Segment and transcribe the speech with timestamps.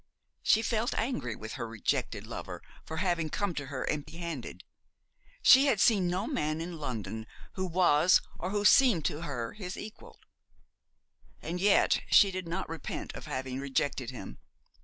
[0.41, 4.63] She felt angry with her rejected lover for having come to her empty handed.
[5.43, 9.77] She had seen no man in London who was, or who seemed to her, his
[9.77, 10.19] equal.
[11.39, 14.39] And yet she did not repent of having rejected him.